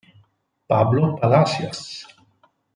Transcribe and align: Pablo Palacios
Pablo 0.67 1.13
Palacios 1.21 2.09